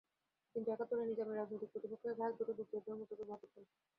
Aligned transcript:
কিন্তু 0.55 0.67
একাত্তরে 0.71 1.03
নিজামী 1.05 1.33
রাজনৈতিক 1.33 1.69
প্রতিপক্ষকে 1.73 2.17
ঘায়েল 2.19 2.33
করতে 2.37 2.53
বক্তৃতায় 2.53 2.85
ধর্মকে 2.87 3.13
ব্যবহার 3.19 3.39
করতেন। 3.41 3.63